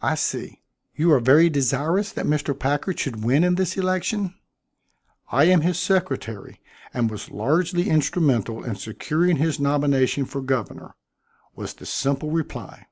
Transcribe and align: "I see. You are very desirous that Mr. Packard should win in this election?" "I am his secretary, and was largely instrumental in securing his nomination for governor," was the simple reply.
"I 0.00 0.14
see. 0.14 0.62
You 0.94 1.12
are 1.12 1.20
very 1.20 1.50
desirous 1.50 2.12
that 2.12 2.24
Mr. 2.24 2.58
Packard 2.58 2.98
should 2.98 3.22
win 3.24 3.44
in 3.44 3.56
this 3.56 3.76
election?" 3.76 4.34
"I 5.30 5.44
am 5.52 5.60
his 5.60 5.78
secretary, 5.78 6.62
and 6.94 7.10
was 7.10 7.30
largely 7.30 7.90
instrumental 7.90 8.64
in 8.64 8.76
securing 8.76 9.36
his 9.36 9.60
nomination 9.60 10.24
for 10.24 10.40
governor," 10.40 10.94
was 11.54 11.74
the 11.74 11.84
simple 11.84 12.30
reply. 12.30 12.86